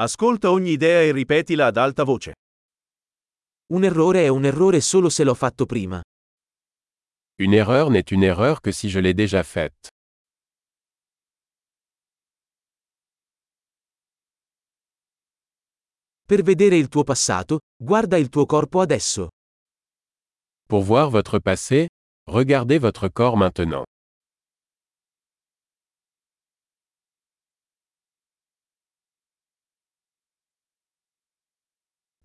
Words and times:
Ascolta 0.00 0.52
ogni 0.52 0.70
idea 0.70 1.00
e 1.02 1.10
ripetila 1.10 1.66
ad 1.66 1.76
alta 1.76 2.04
voce. 2.04 2.34
Un 3.72 3.82
errore 3.82 4.22
è 4.22 4.28
un 4.28 4.44
errore 4.44 4.80
solo 4.80 5.08
se 5.08 5.24
l'ho 5.24 5.34
fatto 5.34 5.66
prima. 5.66 6.00
Une 7.40 7.56
erreur 7.56 7.90
n'est 7.90 8.12
une 8.12 8.22
erreur 8.22 8.60
que 8.60 8.70
si 8.70 8.88
je 8.88 9.00
l'ai 9.00 9.12
déjà 9.12 9.42
faite. 9.42 9.88
Per 16.24 16.42
vedere 16.42 16.76
il 16.76 16.86
tuo 16.86 17.02
passato, 17.02 17.58
guarda 17.76 18.16
il 18.16 18.28
tuo 18.28 18.46
corpo 18.46 18.80
adesso. 18.80 19.30
Pour 20.68 20.84
voir 20.84 21.10
votre 21.10 21.40
passé, 21.40 21.88
regardez 22.30 22.78
votre 22.78 23.08
corps 23.08 23.36
maintenant. 23.36 23.82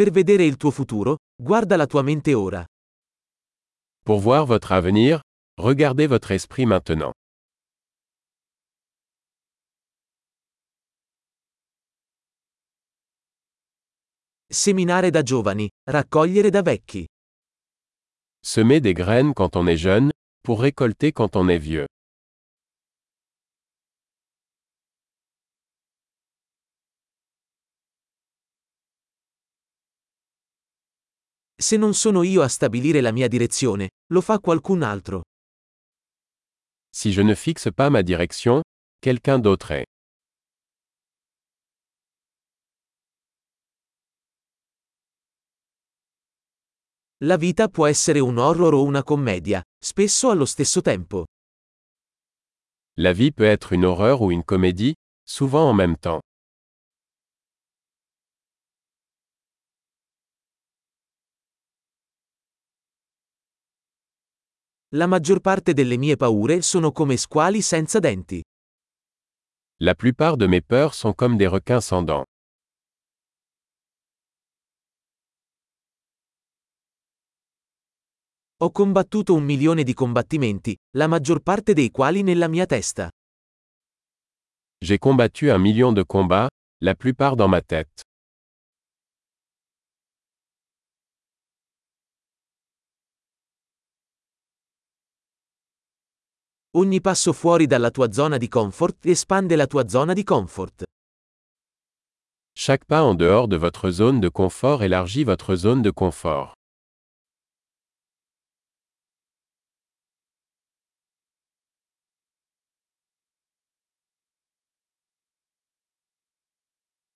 Per 0.00 0.10
vedere 0.10 0.44
il 0.44 0.56
tuo 0.56 0.70
futuro, 0.70 1.18
guarda 1.36 1.76
la 1.76 1.84
tua 1.84 2.00
mente 2.00 2.32
ora. 2.32 2.64
Pour 4.02 4.18
voir 4.20 4.46
votre 4.46 4.72
avenir, 4.72 5.20
regardez 5.58 6.06
votre 6.06 6.32
esprit 6.32 6.64
maintenant. 6.64 7.12
Seminare 14.46 15.10
da 15.10 15.22
giovani, 15.22 15.68
raccogliere 15.90 16.48
da 16.48 16.62
vecchi. 16.62 17.06
Semer 18.42 18.80
des 18.80 18.94
graines 18.94 19.34
quand 19.34 19.54
on 19.54 19.66
est 19.66 19.76
jeune, 19.76 20.10
pour 20.40 20.62
récolter 20.62 21.12
quand 21.12 21.36
on 21.36 21.46
est 21.50 21.60
vieux. 21.60 21.84
Se 31.60 31.76
non 31.76 31.92
sono 31.92 32.22
io 32.22 32.40
a 32.40 32.48
stabilire 32.48 33.02
la 33.02 33.12
mia 33.12 33.28
direzione, 33.28 33.90
lo 34.14 34.22
fa 34.22 34.38
qualcun 34.38 34.82
altro. 34.82 35.24
Si 36.88 37.10
je 37.10 37.22
ne 37.22 37.34
fixe 37.34 37.70
pas 37.70 37.90
ma 37.90 38.00
direction, 38.00 38.62
quelqu'un 38.98 39.38
d'autre 39.38 39.72
est. 39.72 39.84
La 47.22 47.36
vita 47.36 47.68
può 47.68 47.86
essere 47.86 48.20
un 48.20 48.38
horror 48.38 48.72
o 48.72 48.82
una 48.82 49.02
commedia, 49.02 49.62
spesso 49.78 50.30
allo 50.30 50.46
stesso 50.46 50.80
tempo. 50.80 51.26
La 52.96 53.12
vie 53.12 53.32
peut 53.32 53.46
être 53.46 53.74
une 53.74 53.84
horreur 53.84 54.22
ou 54.22 54.30
une 54.30 54.44
comédie, 54.44 54.94
souvent 55.28 55.68
en 55.68 55.74
même 55.74 55.98
temps. 55.98 56.20
La 64.96 65.06
maggior 65.06 65.40
parte 65.40 65.72
delle 65.72 65.96
mie 65.96 66.16
paure 66.16 66.62
sono 66.62 66.90
come 66.90 67.16
squali 67.16 67.62
senza 67.62 68.00
denti. 68.00 68.42
La 69.82 69.94
plupart 69.94 70.36
de 70.36 70.48
mes 70.48 70.62
peurs 70.62 70.94
sont 70.94 71.14
comme 71.14 71.36
des 71.36 71.46
requins 71.46 71.80
sans 71.80 72.04
dents. 72.04 72.24
Ho 78.62 78.70
combattuto 78.72 79.34
un 79.34 79.44
milione 79.44 79.84
di 79.84 79.94
combattimenti, 79.94 80.76
la 80.96 81.06
maggior 81.06 81.40
parte 81.40 81.72
dei 81.72 81.92
quali 81.92 82.22
nella 82.22 82.48
mia 82.48 82.66
testa. 82.66 83.08
J'ai 84.84 84.98
combattu 84.98 85.50
un 85.50 85.60
million 85.60 85.92
de 85.94 86.02
combats, 86.04 86.48
la 86.82 86.96
plupart 86.96 87.36
dans 87.36 87.48
ma 87.48 87.62
tête. 87.62 88.02
Ogni 96.76 97.00
passo 97.00 97.32
fuori 97.32 97.66
dalla 97.66 97.90
tua 97.90 98.12
zona 98.12 98.36
di 98.36 98.46
comfort 98.46 99.04
espande 99.06 99.56
la 99.56 99.66
tua 99.66 99.88
zona 99.88 100.12
di 100.12 100.22
comfort. 100.22 100.84
Chaque 102.54 102.84
pas 102.86 103.02
en 103.02 103.16
dehors 103.16 103.48
de 103.48 103.56
votre 103.56 103.90
zone 103.90 104.20
de 104.20 104.28
confort 104.28 104.84
élargit 104.84 105.24
votre 105.24 105.56
zone 105.56 105.82
de 105.82 105.90
confort. 105.90 106.54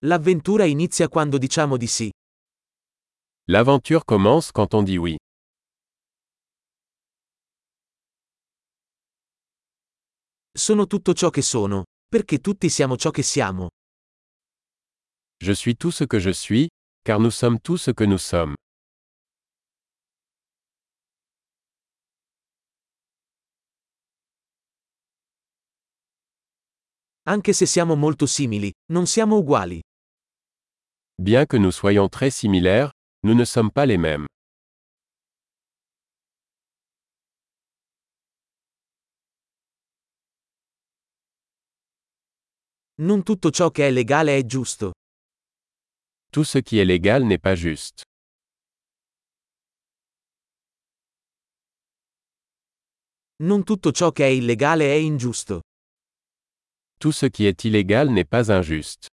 L'avventura 0.00 0.64
inizia 0.64 1.08
quando 1.08 1.38
diciamo 1.38 1.76
di 1.76 1.86
sì. 1.86 2.10
L'aventure 3.44 4.04
commence 4.04 4.50
quand 4.50 4.74
on 4.74 4.82
dit 4.82 4.98
oui. 4.98 5.16
Sono 10.56 10.86
tutto 10.86 11.12
ciò 11.12 11.28
che 11.28 11.42
sono, 11.42 11.84
perché 12.08 12.38
tutti 12.40 12.70
siamo 12.70 12.96
ciò 12.96 13.10
che 13.10 13.22
siamo. 13.22 13.68
Je 15.38 15.52
suis 15.52 15.76
tout 15.76 15.92
ce 15.92 16.06
que 16.06 16.18
je 16.18 16.32
suis, 16.32 16.68
car 17.04 17.20
nous 17.20 17.34
sommes 17.36 17.60
tout 17.60 17.76
ce 17.78 17.92
que 17.92 18.06
nous 18.06 18.22
sommes. 18.22 18.54
Anche 27.28 27.52
se 27.52 27.66
siamo 27.66 27.94
molto 27.94 28.24
simili, 28.24 28.72
non 28.92 29.06
siamo 29.06 29.36
uguali. 29.36 29.82
Bien 31.20 31.44
que 31.44 31.58
nous 31.58 31.74
soyons 31.74 32.08
très 32.08 32.30
similaires, 32.30 32.92
nous 33.24 33.34
ne 33.34 33.44
sommes 33.44 33.70
pas 33.70 33.84
les 33.84 33.98
mêmes. 33.98 34.24
Non 42.98 43.22
tutto 43.22 43.50
ciò 43.50 43.70
che 43.70 43.88
è 43.88 43.90
legale 43.90 44.38
è 44.38 44.44
giusto. 44.46 44.92
Tout 46.30 46.46
ce 46.46 46.62
qui 46.62 46.78
est 46.78 46.86
légal 46.86 47.24
n'est 47.24 47.40
pas 47.40 47.54
juste. 47.54 48.04
Non 53.42 53.64
tutto 53.64 53.92
ciò 53.92 54.12
che 54.12 54.24
è 54.24 54.28
illegale 54.28 54.86
è 54.86 54.94
ingiusto. 54.96 55.60
Tout 56.98 57.12
ce 57.12 57.28
qui 57.28 57.44
est 57.44 57.64
illégal 57.64 58.08
n'est 58.08 58.26
pas 58.26 58.48
injuste. 58.48 59.08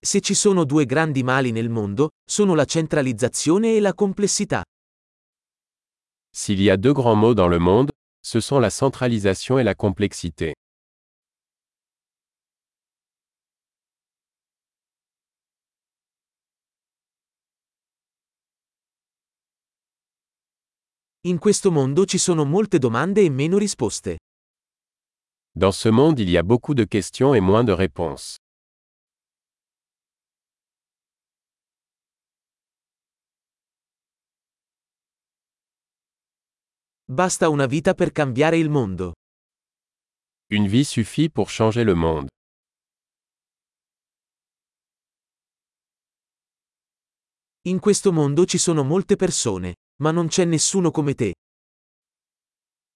Se 0.00 0.20
ci 0.20 0.34
sono 0.34 0.64
due 0.64 0.84
grandi 0.84 1.24
mali 1.24 1.50
nel 1.50 1.70
mondo, 1.70 2.10
sono 2.24 2.54
la 2.54 2.66
centralizzazione 2.66 3.74
e 3.74 3.80
la 3.80 3.94
complessità. 3.94 4.62
S'il 6.30 6.60
y 6.60 6.70
a 6.70 6.76
deux 6.76 6.92
grands 6.94 7.18
mots 7.18 7.34
dans 7.34 7.48
le 7.48 7.58
monde, 7.58 7.90
ce 8.26 8.40
sont 8.40 8.58
la 8.58 8.70
centralisation 8.70 9.58
et 9.58 9.64
la 9.64 9.74
complexité. 9.74 10.54
In 21.26 21.38
questo 21.38 21.70
mondo 21.70 22.04
ci 22.06 22.18
sono 22.18 22.44
molte 22.44 22.78
domande 22.78 23.22
e 23.22 23.30
meno 23.30 23.58
risposte. 23.58 24.18
Dans 25.52 25.72
ce 25.72 25.90
monde 25.90 26.18
il 26.20 26.30
y 26.30 26.36
a 26.36 26.42
beaucoup 26.42 26.74
de 26.74 26.84
questions 26.84 27.34
et 27.34 27.40
moins 27.40 27.64
de 27.64 27.72
réponses. 27.72 28.36
Basta 37.06 37.50
una 37.50 37.66
vita 37.66 37.92
per 37.92 38.12
cambiare 38.12 38.56
il 38.56 38.70
mondo. 38.70 39.12
Une 40.50 40.66
vie 40.68 40.84
suffit 40.84 41.30
pour 41.30 41.50
changer 41.50 41.84
le 41.84 41.92
monde. 41.92 42.28
In 47.66 47.78
questo 47.78 48.10
mondo 48.10 48.46
ci 48.46 48.56
sono 48.56 48.84
molte 48.84 49.16
persone, 49.16 49.74
ma 50.00 50.12
non 50.12 50.28
c'è 50.28 50.46
nessuno 50.46 50.90
come 50.90 51.14
te. 51.14 51.34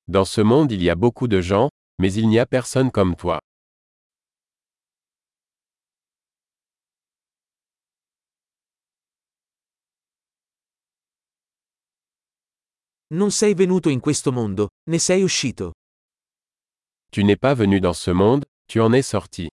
Dans 0.04 0.26
ce 0.26 0.42
monde 0.42 0.72
il 0.72 0.82
y 0.82 0.88
a 0.88 0.94
beaucoup 0.96 1.28
de 1.28 1.40
gens, 1.42 1.68
mais 2.00 2.14
il 2.14 2.28
n'y 2.28 2.38
a 2.38 2.46
personne 2.46 2.90
comme 2.90 3.14
toi. 3.14 3.38
Non 13.14 13.30
sei 13.30 13.54
venuto 13.54 13.88
in 13.88 14.00
questo 14.00 14.32
mondo, 14.32 14.68
ne 14.90 14.98
sei 14.98 15.22
uscito. 15.22 15.72
Tu 17.10 17.22
n'es 17.22 17.38
pas 17.38 17.56
venu 17.56 17.80
dans 17.80 17.98
ce 17.98 18.12
monde, 18.12 18.44
tu 18.66 18.80
en 18.80 18.92
es 18.92 19.06
sorti. 19.06 19.48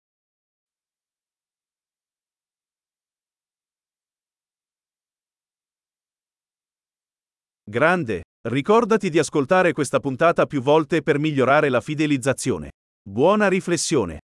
Grande, 7.64 8.24
ricordati 8.50 9.10
di 9.10 9.20
ascoltare 9.20 9.72
questa 9.72 10.00
puntata 10.02 10.46
più 10.46 10.62
volte 10.62 11.02
per 11.02 11.18
migliorare 11.18 11.70
la 11.70 11.80
fidelizzazione. 11.80 12.72
Buona 13.02 13.48
riflessione. 13.48 14.20